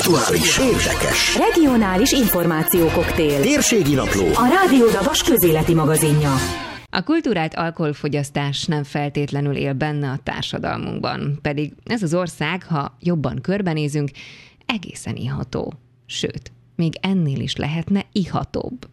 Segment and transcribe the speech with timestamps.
[0.00, 3.40] Aktuális, érdekes, Regionális információkoktél.
[3.40, 6.34] térségi napló, A Rádió Dabas közéleti magazinja.
[6.90, 13.38] A kultúrált alkoholfogyasztás nem feltétlenül él benne a társadalmunkban, pedig ez az ország, ha jobban
[13.42, 14.10] körbenézünk,
[14.66, 15.72] egészen iható.
[16.06, 18.86] Sőt, még ennél is lehetne ihatóbb.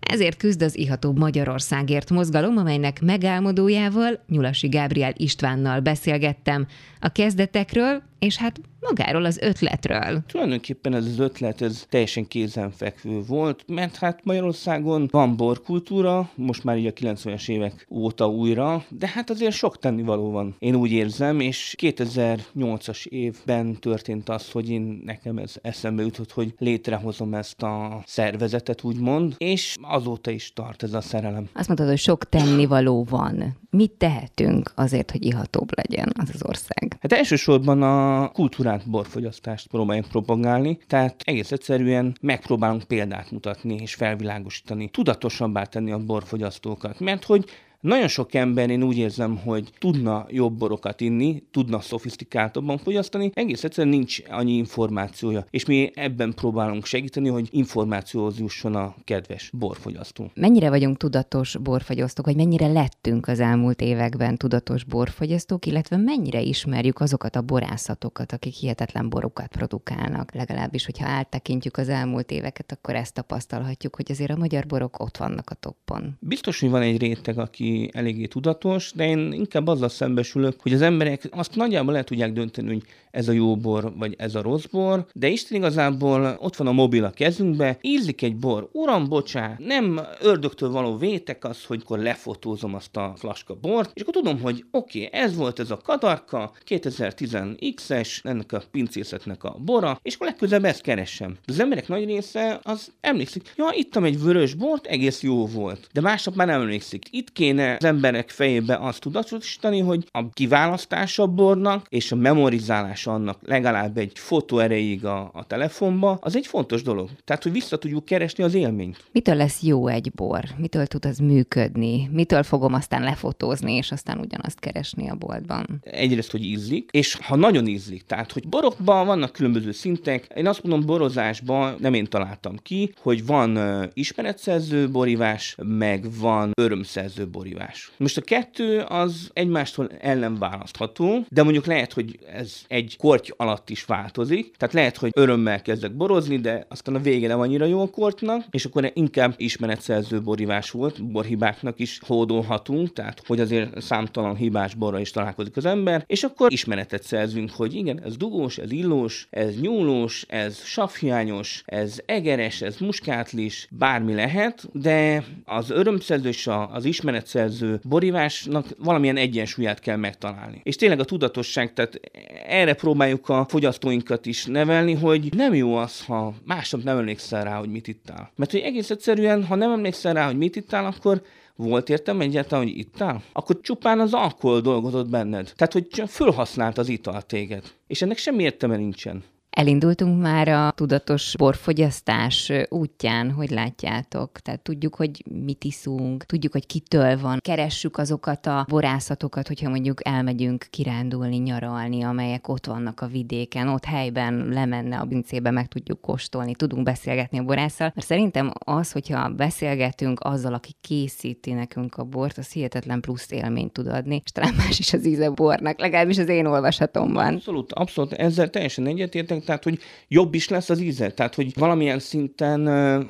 [0.00, 6.66] Ezért küzd az Ihatóbb Magyarországért mozgalom, amelynek megálmodójával, Nyulasi Gábriel Istvánnal beszélgettem
[7.00, 10.22] a kezdetekről, és hát magáról az ötletről.
[10.26, 16.78] Tulajdonképpen ez az ötlet ez teljesen kézenfekvő volt, mert hát Magyarországon van borkultúra, most már
[16.78, 21.40] így a 90-es évek óta újra, de hát azért sok tennivaló van, én úgy érzem,
[21.40, 28.02] és 2008-as évben történt az, hogy én nekem ez eszembe jutott, hogy létrehozom ezt a
[28.06, 31.48] szervezetet, úgymond, és azóta is tart ez a szerelem.
[31.54, 33.56] Azt mondtad, hogy sok tennivaló van.
[33.70, 36.96] Mit tehetünk azért, hogy ihatóbb legyen az az ország?
[37.00, 44.88] Hát elsősorban a kultúrát borfogyasztást próbáljuk propagálni, tehát egész egyszerűen megpróbálunk példát mutatni és felvilágosítani,
[44.88, 47.44] tudatosabbá tenni a borfogyasztókat, mert hogy
[47.84, 53.64] nagyon sok ember, én úgy érzem, hogy tudna jobb borokat inni, tudna szofisztikáltabban fogyasztani, egész
[53.64, 60.30] egyszerűen nincs annyi információja, és mi ebben próbálunk segíteni, hogy információhoz jusson a kedves borfogyasztó.
[60.34, 67.00] Mennyire vagyunk tudatos borfogyasztók, vagy mennyire lettünk az elmúlt években tudatos borfogyasztók, illetve mennyire ismerjük
[67.00, 70.34] azokat a borászatokat, akik hihetetlen borokat produkálnak.
[70.34, 75.16] Legalábbis, hogyha áttekintjük az elmúlt éveket, akkor ezt tapasztalhatjuk, hogy azért a magyar borok ott
[75.16, 76.16] vannak a toppon.
[76.20, 80.82] Biztos, hogy van egy réteg, aki eléggé tudatos, de én inkább azzal szembesülök, hogy az
[80.82, 84.64] emberek azt nagyjából el tudják dönteni, hogy ez a jó bor, vagy ez a rossz
[84.64, 89.54] bor, de Isten igazából ott van a mobil a kezünkbe, ízlik egy bor, uram, bocsá,
[89.58, 94.40] nem ördögtől való vétek az, hogy akkor lefotózom azt a flaska bort, és akkor tudom,
[94.40, 100.14] hogy oké, okay, ez volt ez a kadarka, 2010X-es, ennek a pincészetnek a bora, és
[100.14, 101.36] akkor legközelebb ezt keresem.
[101.46, 106.00] Az emberek nagy része az emlékszik, ja, ittam egy vörös bort, egész jó volt, de
[106.00, 107.06] másnap már nem emlékszik.
[107.10, 113.12] Itt kéne az emberek fejébe azt tudatosítani, hogy a kiválasztása a bornak és a memorizálása
[113.12, 117.08] annak legalább egy fotó erejéig a, a telefonba, az egy fontos dolog.
[117.24, 119.04] Tehát, hogy vissza tudjuk keresni az élményt.
[119.12, 120.44] Mitől lesz jó egy bor?
[120.56, 122.08] Mitől tud az működni?
[122.12, 125.66] Mitől fogom aztán lefotózni, és aztán ugyanazt keresni a boltban?
[125.82, 130.62] Egyrészt, hogy ízlik, és ha nagyon ízlik, tehát, hogy borokban vannak különböző szintek, én azt
[130.62, 137.53] mondom, borozásban nem én találtam ki, hogy van uh, ismeretszerző borivás, meg van örömszerző borivás.
[137.96, 143.70] Most a kettő az egymástól ellen választható, de mondjuk lehet, hogy ez egy korty alatt
[143.70, 147.80] is változik, tehát lehet, hogy örömmel kezdek borozni, de aztán a vége nem annyira jó
[147.80, 154.36] a kortnak, és akkor inkább ismeretszerző borivás volt, borhibáknak is hódolhatunk, tehát hogy azért számtalan
[154.36, 158.72] hibás borra is találkozik az ember, és akkor ismeretet szerzünk, hogy igen, ez dugós, ez
[158.72, 166.48] illós, ez nyúlós, ez savhiányos, ez egeres, ez muskátlis, bármi lehet, de az örömszerző és
[166.70, 167.43] az ismeretszerző
[167.82, 170.60] borivásnak valamilyen egyensúlyát kell megtalálni.
[170.62, 172.00] És tényleg a tudatosság, tehát
[172.46, 177.58] erre próbáljuk a fogyasztóinkat is nevelni, hogy nem jó az, ha másnap nem emlékszel rá,
[177.58, 178.32] hogy mit ittál.
[178.36, 181.22] Mert hogy egész egyszerűen, ha nem emlékszel rá, hogy mit ittál, akkor
[181.56, 183.22] volt értem egyáltalán, hogy ittál?
[183.32, 185.52] Akkor csupán az alkohol dolgozott benned.
[185.56, 187.72] Tehát, hogy csak fölhasznált az ital téged.
[187.86, 189.24] És ennek semmi értelme nincsen.
[189.54, 194.38] Elindultunk már a tudatos borfogyasztás útján, hogy látjátok.
[194.38, 197.38] Tehát tudjuk, hogy mit iszunk, tudjuk, hogy kitől van.
[197.40, 203.84] Keressük azokat a borászatokat, hogyha mondjuk elmegyünk kirándulni, nyaralni, amelyek ott vannak a vidéken, ott
[203.84, 207.92] helyben lemenne a pincébe, meg tudjuk kóstolni, tudunk beszélgetni a borásszal.
[207.94, 213.72] Mert szerintem az, hogyha beszélgetünk azzal, aki készíti nekünk a bort, az hihetetlen plusz élményt
[213.72, 217.34] tud adni, és talán más is az íze bornak, legalábbis az én olvasatomban.
[217.34, 219.78] Abszolút, abszolút, ezzel teljesen egyetértek, tehát hogy
[220.08, 222.66] jobb is lesz az íze, tehát hogy valamilyen szinten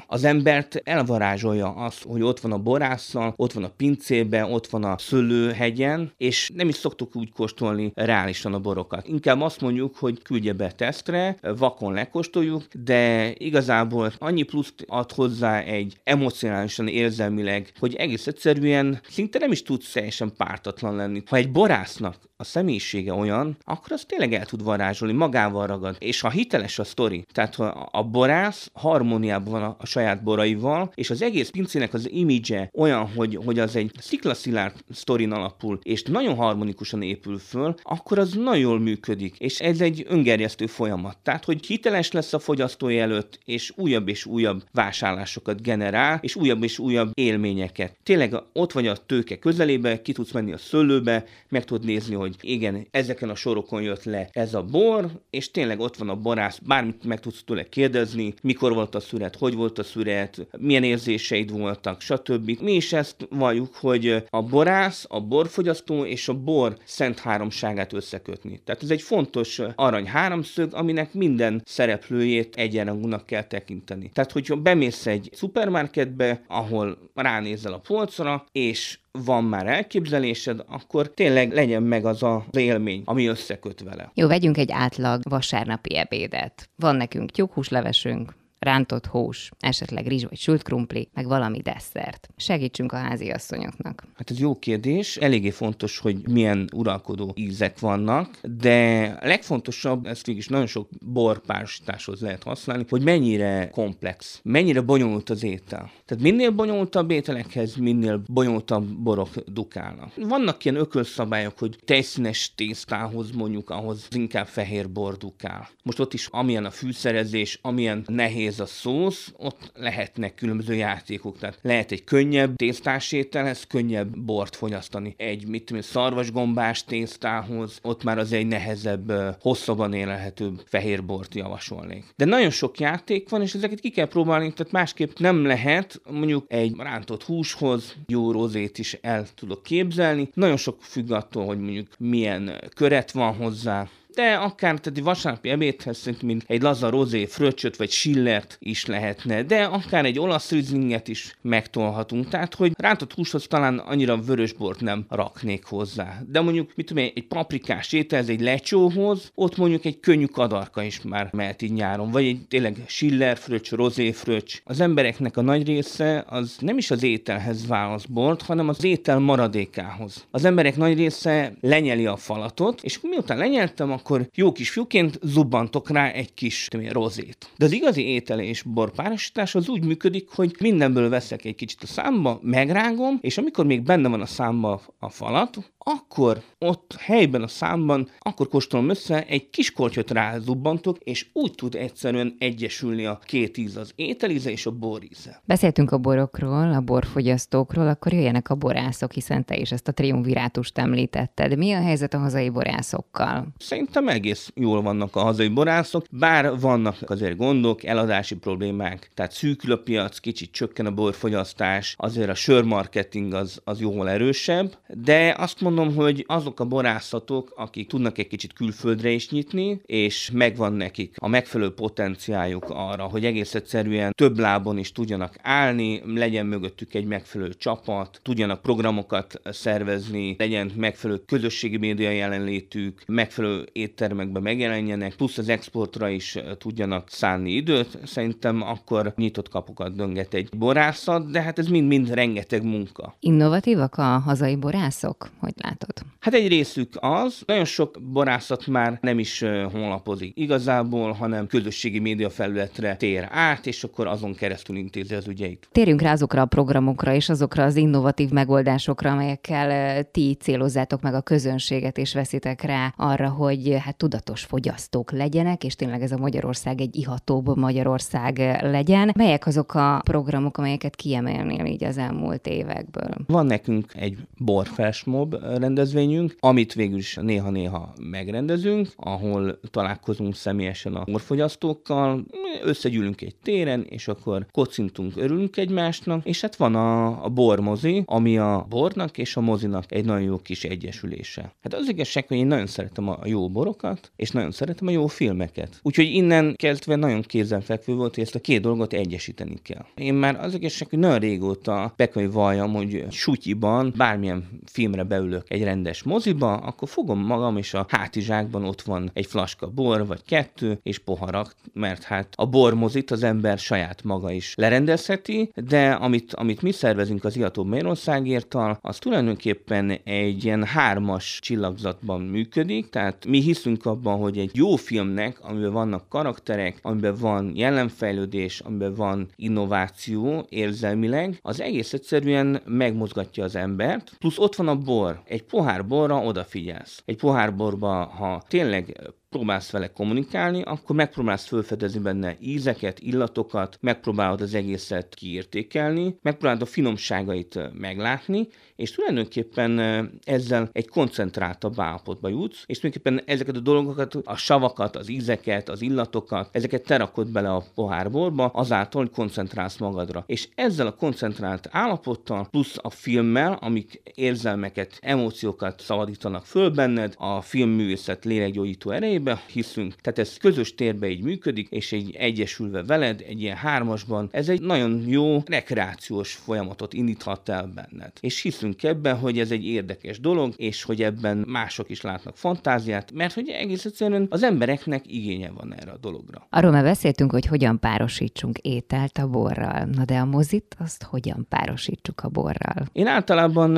[0.07, 4.85] az embert elvarázsolja az, hogy ott van a borásszal, ott van a pincében, ott van
[4.85, 9.09] a szőlőhegyen, és nem is szoktuk úgy kóstolni reálisan a borokat.
[9.09, 15.61] Inkább azt mondjuk, hogy küldje be tesztre, vakon lekóstoljuk, de igazából annyi pluszt ad hozzá
[15.61, 21.23] egy emocionálisan, érzelmileg, hogy egész egyszerűen szinte nem is tudsz teljesen pártatlan lenni.
[21.27, 25.97] Ha egy borásznak a személyisége olyan, akkor az tényleg el tud varázsolni, magával ragad.
[25.99, 30.93] És ha hiteles a sztori, tehát ha a borász harmóniában van a, a saját boraival,
[30.95, 36.03] és az egész pincének az imidzse olyan, hogy, hogy az egy sziklaszilárd sztorin alapul, és
[36.03, 39.39] nagyon harmonikusan épül föl, akkor az nagyon jól működik.
[39.39, 41.19] És ez egy öngerjesztő folyamat.
[41.23, 46.63] Tehát, hogy hiteles lesz a fogyasztói előtt, és újabb és újabb vásárlásokat generál, és újabb
[46.63, 47.97] és újabb élményeket.
[48.03, 52.34] Tényleg ott vagy a tőke közelébe, ki tudsz menni a szőlőbe, meg tudod nézni, hogy
[52.41, 56.17] hogy igen, ezeken a sorokon jött le ez a bor, és tényleg ott van a
[56.17, 60.85] borász, bármit meg tudsz tőle kérdezni, mikor volt a szüret, hogy volt a szüret, milyen
[60.85, 62.61] érzéseid voltak, stb.
[62.61, 68.61] Mi is ezt valljuk, hogy a borász, a borfogyasztó és a bor szent háromságát összekötni.
[68.65, 74.11] Tehát ez egy fontos arany háromszög, aminek minden szereplőjét egyenrangúnak kell tekinteni.
[74.13, 81.53] Tehát, hogyha bemész egy szupermarketbe, ahol ránézel a polcra, és van már elképzelésed, akkor tényleg
[81.53, 84.11] legyen meg az az élmény, ami összeköt vele.
[84.15, 86.71] Jó, vegyünk egy átlag vasárnapi ebédet.
[86.77, 88.35] Van nekünk tyúkhúslevesünk,
[88.65, 92.29] rántott hús, esetleg rizs vagy sült krumpli, meg valami desszert.
[92.37, 94.07] Segítsünk a házi asszonyoknak.
[94.17, 95.17] Hát ez jó kérdés.
[95.17, 102.43] Eléggé fontos, hogy milyen uralkodó ízek vannak, de legfontosabb, ezt mégis nagyon sok borpárosításhoz lehet
[102.43, 105.91] használni, hogy mennyire komplex, mennyire bonyolult az étel.
[106.05, 110.13] Tehát minél bonyolultabb ételekhez, minél bonyolultabb borok dukálnak.
[110.17, 115.69] Vannak ilyen ökölszabályok, hogy tejszínes tésztához mondjuk ahhoz inkább fehér bor dukál.
[115.83, 121.39] Most ott is amilyen a fűszerezés, amilyen nehéz ez a szósz, ott lehetnek különböző játékok.
[121.39, 125.15] Tehát lehet egy könnyebb tésztás ételhez könnyebb bort fogyasztani.
[125.17, 132.05] Egy, mit tudom, szarvasgombás tésztához, ott már az egy nehezebb, hosszabban élelhetőbb fehér bort javasolnék.
[132.17, 136.45] De nagyon sok játék van, és ezeket ki kell próbálni, tehát másképp nem lehet, mondjuk
[136.49, 140.29] egy rántott húshoz jó rozét is el tudok képzelni.
[140.35, 145.49] Nagyon sok függ attól, hogy mondjuk milyen köret van hozzá, de akár tehát egy vasárnapi
[145.49, 150.51] ebédhez szerintem mint egy laza rozé, fröccsöt vagy schillert is lehetne, de akár egy olasz
[150.51, 152.29] rizlinget is megtolhatunk.
[152.29, 156.23] Tehát, hogy rántott húshoz talán annyira vörösbort nem raknék hozzá.
[156.29, 161.01] De mondjuk, mit tudom egy paprikás ételhez, egy lecsóhoz, ott mondjuk egy könnyű kadarka is
[161.03, 164.61] már mehet így nyáron, vagy egy tényleg schiller fröccs, rozé fröccs.
[164.65, 169.19] Az embereknek a nagy része az nem is az ételhez válasz bort, hanem az étel
[169.19, 170.27] maradékához.
[170.31, 175.91] Az emberek nagy része lenyeli a falatot, és miután lenyeltem, akkor jó kis fiúként zubbantok
[175.91, 177.51] rá egy kis tudom, rozét.
[177.57, 181.87] De az igazi étel és borpárosítás az úgy működik, hogy mindenből veszek egy kicsit a
[181.87, 187.49] számba, megrágom, és amikor még benne van a számba a falat, akkor ott helyben a
[187.49, 193.57] számban, akkor kóstolom össze, egy kis kortyot rázubbantok, és úgy tud egyszerűen egyesülni a két
[193.57, 195.43] íz, az ételíze és a boríze.
[195.45, 200.79] Beszéltünk a borokról, a borfogyasztókról, akkor jöjjenek a borászok, hiszen te is ezt a triumvirátust
[200.79, 201.57] említetted.
[201.57, 203.47] Mi a helyzet a hazai borászokkal?
[203.59, 209.73] Szerintem egész jól vannak a hazai borászok, bár vannak azért gondok, eladási problémák, tehát szűkül
[209.73, 215.61] a piac, kicsit csökken a borfogyasztás, azért a sörmarketing az, az jóval erősebb, de azt
[215.61, 220.73] mondom, mondom, hogy azok a borászatok, akik tudnak egy kicsit külföldre is nyitni, és megvan
[220.73, 226.95] nekik a megfelelő potenciáljuk arra, hogy egész egyszerűen több lábon is tudjanak állni, legyen mögöttük
[226.95, 235.39] egy megfelelő csapat, tudjanak programokat szervezni, legyen megfelelő közösségi média jelenlétük, megfelelő éttermekben megjelenjenek, plusz
[235.39, 241.59] az exportra is tudjanak szánni időt, szerintem akkor nyitott kapukat dönget egy borászat, de hát
[241.59, 243.17] ez mind-mind rengeteg munka.
[243.21, 245.31] Innovatívak a hazai borászok?
[245.39, 245.93] Hogy látod?
[246.21, 252.31] Hát egy részük az, nagyon sok borászat már nem is honlapozik igazából, hanem közösségi média
[252.31, 255.69] felületre tér át, és akkor azon keresztül intézi az ügyeit.
[255.73, 261.21] Térjünk rá azokra a programokra és azokra az innovatív megoldásokra, amelyekkel ti célozzátok meg a
[261.21, 266.81] közönséget, és veszitek rá arra, hogy hát tudatos fogyasztók legyenek, és tényleg ez a Magyarország
[266.81, 269.13] egy ihatóbb Magyarország legyen.
[269.17, 273.15] Melyek azok a programok, amelyeket kiemelnél így az elmúlt évekből?
[273.27, 282.25] Van nekünk egy borfestmob rendezvényünk, amit végül is néha-néha megrendezünk, ahol találkozunk személyesen a borfogyasztókkal,
[282.63, 288.39] összegyűlünk egy téren, és akkor kocintunk, örülünk egymásnak, és hát van a, a bormozi, ami
[288.39, 291.55] a bornak és a mozinak egy nagyon jó kis egyesülése.
[291.63, 295.07] Hát az igazság, hogy én nagyon szeretem a jó borokat, és nagyon szeretem a jó
[295.07, 295.81] filmeket.
[295.83, 299.85] Úgyhogy innen kezdve nagyon kézenfekvő volt, hogy ezt a két dolgot egyesíteni kell.
[299.95, 305.44] Én már az igazság, hogy nagyon régóta be kell valljam, hogy sutyiban bármilyen filmre beülök
[305.49, 310.07] beülök egy rendes moziba, akkor fogom magam, és a hátizsákban ott van egy flaska bor,
[310.07, 315.91] vagy kettő, és poharak, mert hát a bormozit az ember saját maga is lerendezheti, de
[315.91, 323.27] amit, amit mi szervezünk az Iató Magyarországértal, az tulajdonképpen egy ilyen hármas csillagzatban működik, tehát
[323.27, 329.29] mi hiszünk abban, hogy egy jó filmnek, amiben vannak karakterek, amiben van jelenfejlődés, amiben van
[329.37, 335.87] innováció érzelmileg, az egész egyszerűen megmozgatja az embert, plusz ott van a bor, egy pohár
[335.87, 337.03] borra odafigyelsz.
[337.05, 344.41] Egy pohár borba, ha tényleg próbálsz vele kommunikálni, akkor megpróbálsz felfedezni benne ízeket, illatokat, megpróbálod
[344.41, 349.79] az egészet kiértékelni, megpróbálod a finomságait meglátni, és tulajdonképpen
[350.25, 355.83] ezzel egy koncentráltabb állapotba jutsz, és tulajdonképpen ezeket a dolgokat, a savakat, az ízeket, az
[355.83, 360.25] illatokat, ezeket te rakod bele a pohárborba, azáltal, hogy koncentrálsz magadra.
[360.27, 367.41] És ezzel a koncentrált állapottal, plusz a filmmel, amik érzelmeket, emóciókat szabadítanak föl benned, a
[367.41, 368.91] filmművészet lélekgyógyító
[369.25, 374.29] erejébe hiszünk, tehát ez közös térbe így működik, és egy egyesülve veled, egy ilyen hármasban,
[374.31, 378.13] ez egy nagyon jó rekreációs folyamatot indíthat el benned.
[378.21, 383.13] És hiszünk ebben, hogy ez egy érdekes dolog, és hogy ebben mások is látnak fantáziát,
[383.13, 386.47] mert hogy egész egyszerűen az embereknek igénye van erre a dologra.
[386.51, 389.85] Arról már beszéltünk, hogy hogyan párosítsunk ételt a borral.
[389.85, 392.89] Na de a mozit, azt hogyan párosítsuk a borral?
[392.93, 393.71] Én általában,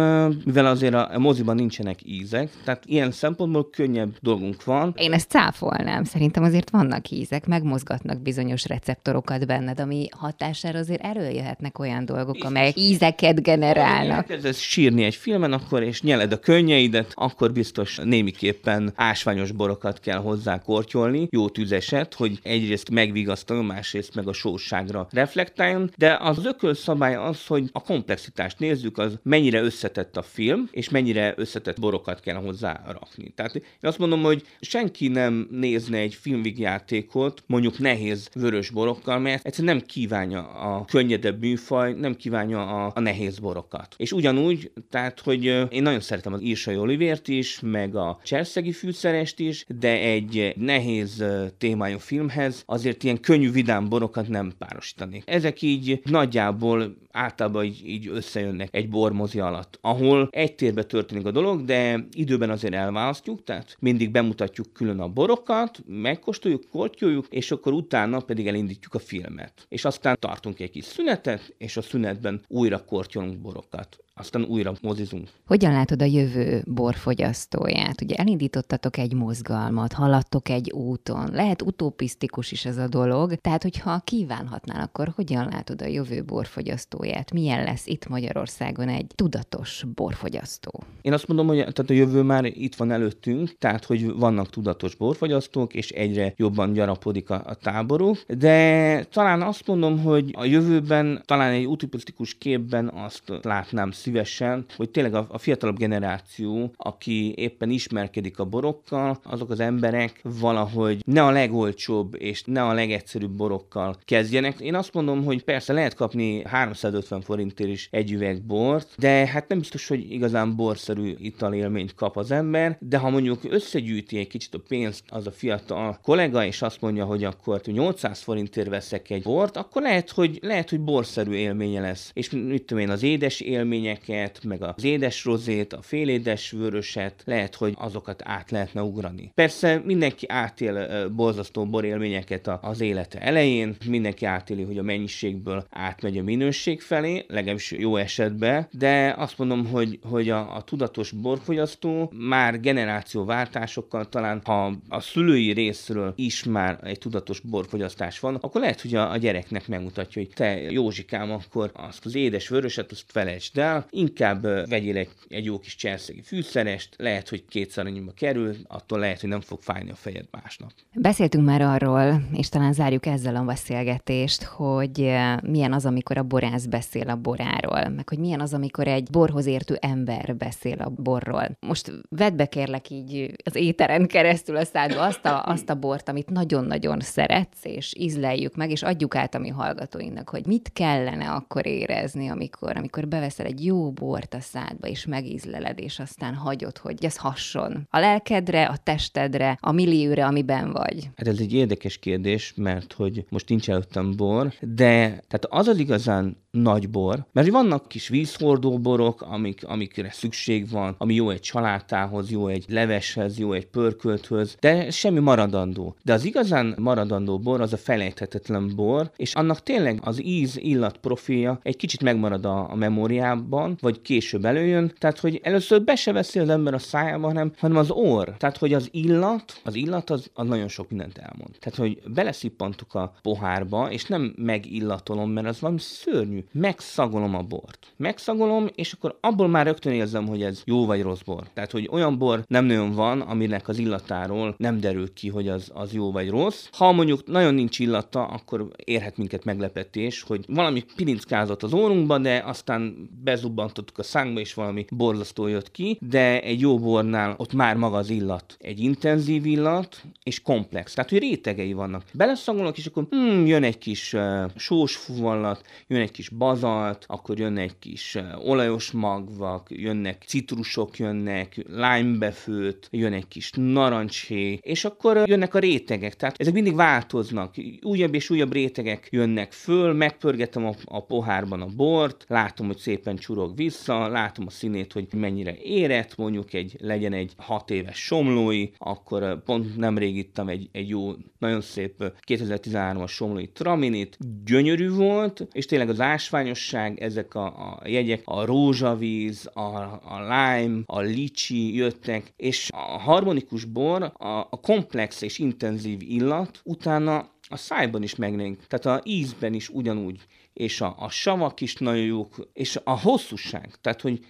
[0.45, 4.95] mivel azért a moziban nincsenek ízek, tehát ilyen szempontból könnyebb dolgunk van.
[4.97, 6.05] Én ezt cáfolnám.
[6.05, 12.77] Szerintem azért vannak ízek, megmozgatnak bizonyos receptorokat benned, ami hatására azért előjöhetnek olyan dolgok, amelyek
[12.77, 14.27] ízeket generálnak.
[14.27, 20.01] Ha ez sírni egy filmen, akkor és nyeled a könnyeidet, akkor biztos némiképpen ásványos borokat
[20.01, 26.45] kell hozzá kortyolni, jó tüzeset, hogy egyrészt megvigasztaljon, másrészt meg a sóságra reflektáljon, de az
[26.45, 32.21] ökölszabály az, hogy a komplexitást nézzük, az mennyire összetett a film, és mennyire összetett borokat
[32.21, 33.33] kell hozzá rakni.
[33.35, 39.47] Tehát én azt mondom, hogy senki nem nézne egy filmvigjátékot mondjuk nehéz vörös borokkal, mert
[39.47, 43.95] egyszerűen nem kívánja a könnyedebb műfaj, nem kívánja a, a nehéz borokat.
[43.97, 49.41] És ugyanúgy, tehát, hogy én nagyon szeretem az Írsai Olivért is, meg a Cserszegi fűszerest
[49.41, 51.25] is, de egy nehéz
[51.59, 55.23] témájú filmhez azért ilyen könnyű vidám borokat nem párosítani.
[55.25, 61.31] Ezek így nagyjából általában így, így összejönnek egy bormozi alatt, ahol egy térbe történik a
[61.31, 67.73] dolog, de időben azért elválasztjuk, tehát mindig bemutatjuk külön a borokat, megkóstoljuk, kortyoljuk, és akkor
[67.73, 69.67] utána pedig elindítjuk a filmet.
[69.69, 75.29] És aztán tartunk egy kis szünetet, és a szünetben újra kortyolunk borokat aztán újra mozizunk.
[75.47, 78.03] Hogyan látod a jövő borfogyasztóját?
[78.03, 84.01] Ugye elindítottatok egy mozgalmat, haladtok egy úton, lehet utopisztikus is ez a dolog, tehát hogyha
[84.05, 87.33] kívánhatnál, akkor hogyan látod a jövő borfogyasztóját?
[87.33, 90.83] Milyen lesz itt Magyarországon egy tudatos borfogyasztó?
[91.03, 94.96] Én azt mondom, hogy tehát a jövő már itt van előttünk, tehát hogy vannak tudatos
[94.99, 101.23] borfogyasztók, és egyre jobban gyarapodik a, a táboruk, de talán azt mondom, hogy a jövőben
[101.25, 107.71] talán egy utopisztikus képben azt látnám szívesen, hogy tényleg a, a fiatalabb generáció, aki éppen
[107.71, 113.97] ismerkedik a borokkal, azok az emberek valahogy ne a legolcsóbb és ne a legegyszerűbb borokkal
[114.05, 114.61] kezdjenek.
[114.61, 119.49] Én azt mondom, hogy persze lehet kapni 350 forintért is egy üveg bort, de hát
[119.49, 124.55] nem biztos, hogy igazán borszerű italélményt kap az ember, de ha mondjuk összegyűjti egy kicsit
[124.55, 129.23] a pénzt az a fiatal kollega, és azt mondja, hogy akkor 800 forintért veszek egy
[129.23, 132.11] bort, akkor lehet, hogy, lehet, hogy borszerű élménye lesz.
[132.15, 137.23] És mit tudom én, az édes élmények édességeket, meg az édes rozét, a félédes vöröset,
[137.25, 139.31] lehet, hogy azokat át lehetne ugrani.
[139.35, 146.23] Persze mindenki átél borzasztó borélményeket az élete elején, mindenki átéli, hogy a mennyiségből átmegy a
[146.23, 152.61] minőség felé, legalábbis jó esetben, de azt mondom, hogy, hogy a, a tudatos borfogyasztó már
[152.61, 158.95] generációváltásokkal talán, ha a szülői részről is már egy tudatos borfogyasztás van, akkor lehet, hogy
[158.95, 163.87] a, a gyereknek megmutatja, hogy te Józsikám, akkor azt az édes vöröset, azt felejtsd el,
[163.91, 169.21] inkább vegyél egy, egy jó kis cserszegi fűszerest, lehet, hogy kétszer annyiba kerül, attól lehet,
[169.21, 170.71] hogy nem fog fájni a fejed másnap.
[170.95, 176.67] Beszéltünk már arról, és talán zárjuk ezzel a beszélgetést, hogy milyen az, amikor a borász
[176.67, 181.57] beszél a boráról, meg hogy milyen az, amikor egy borhoz értő ember beszél a borról.
[181.61, 186.09] Most vedd be kérlek így az éteren keresztül a szádba azt a, azt a bort,
[186.09, 191.31] amit nagyon-nagyon szeretsz, és ízleljük meg, és adjuk át a mi hallgatóinknak, hogy mit kellene
[191.31, 196.79] akkor érezni, amikor, amikor beveszel egy jó bort a szádba, és megízleled, és aztán hagyod,
[196.79, 197.87] hogy ez hasson.
[197.91, 201.11] A lelkedre, a testedre, a millióre, amiben vagy.
[201.17, 205.79] Hát ez egy érdekes kérdés, mert hogy most nincs előttem bor, de tehát az az
[205.79, 211.41] igazán nagy bor, mert vannak kis vízhordó borok, amik, amikre szükség van, ami jó egy
[211.41, 215.97] csalátához, jó egy leveshez, jó egy pörkölthöz, de semmi maradandó.
[216.05, 220.99] De az igazán maradandó bor az a felejthetetlen bor, és annak tényleg az íz, illat
[220.99, 226.13] profilja egy kicsit megmarad a, a memóriában, vagy később előjön, tehát hogy először be se
[226.13, 228.29] veszi az ember a szájába, hanem, hanem az orr.
[228.29, 231.57] Tehát, hogy az illat, az illat az, az nagyon sok mindent elmond.
[231.59, 237.87] Tehát, hogy beleszippantuk a pohárba, és nem megillatolom, mert az valami szörnyű megszagolom a bort.
[237.97, 241.49] Megszagolom, és akkor abból már rögtön érzem, hogy ez jó vagy rossz bor.
[241.55, 245.71] Tehát, hogy olyan bor nem nagyon van, aminek az illatáról nem derül ki, hogy az,
[245.75, 246.69] az jó vagy rossz.
[246.73, 252.43] Ha mondjuk nagyon nincs illata, akkor érhet minket meglepetés, hogy valami pilinckázott az órunkba, de
[252.47, 257.77] aztán bezubbantottuk a szánkba, és valami borzasztó jött ki, de egy jó bornál ott már
[257.77, 258.57] maga az illat.
[258.59, 260.95] Egy intenzív illat, és komplex.
[260.95, 262.03] Tehát, hogy rétegei vannak.
[262.13, 267.39] Beleszagolok, és akkor hmm, jön egy kis uh, sós fuvallat, jön egy kis bazalt, akkor
[267.39, 275.23] jön egy kis olajos magvak, jönnek citrusok, jönnek limebefőt, jön egy kis narancsé, és akkor
[275.25, 276.17] jönnek a rétegek.
[276.17, 277.55] Tehát ezek mindig változnak.
[277.83, 283.17] Újabb és újabb rétegek jönnek föl, megpörgetem a, a pohárban a bort, látom, hogy szépen
[283.17, 288.69] csurog vissza, látom a színét, hogy mennyire érett, mondjuk egy, legyen egy hat éves somlói,
[288.79, 295.67] akkor pont nemrég ittam egy, egy jó, nagyon szép 2013-as somlói traminit, gyönyörű volt, és
[295.67, 299.61] tényleg az ásványosság, ezek a, a jegyek, a rózsavíz, a,
[300.05, 306.61] a lime, a licsi jöttek, és a harmonikus bor, a, a komplex és intenzív illat
[306.65, 310.21] utána a szájban is megnénk, tehát a ízben is ugyanúgy,
[310.53, 314.25] és a, a savak is nagyon jók, és a hosszúság, tehát hogy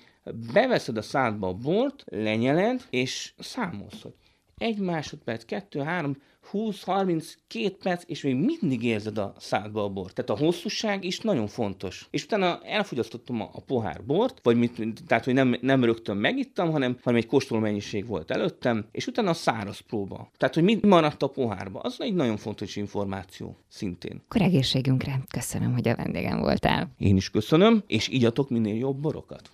[0.53, 4.15] beveszed a szádba a bort, lenyeled, és számolsz, hogy
[4.61, 6.17] egy másodperc, kettő, három,
[6.53, 10.15] 20-32 perc, és még mindig érzed a szádba a bort.
[10.15, 12.07] Tehát a hosszúság is nagyon fontos.
[12.11, 16.71] És utána elfogyasztottam a, a pohár bort, vagy mit, tehát, hogy nem, nem rögtön megittam,
[16.71, 20.31] hanem, hanem egy kóstoló mennyiség volt előttem, és utána a száraz próba.
[20.37, 24.23] Tehát, hogy mi maradt a pohárba, az egy nagyon fontos információ szintén.
[24.25, 25.21] Akkor egészségünkre.
[25.31, 26.91] Köszönöm, hogy a vendégem voltál.
[26.99, 29.51] Én is köszönöm, és igyatok minél jobb borokat.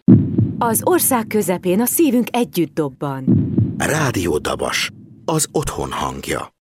[0.59, 3.52] Az ország közepén a szívünk együtt dobban.
[3.87, 4.91] Rádió Dabas.
[5.25, 6.62] Az otthon hangja.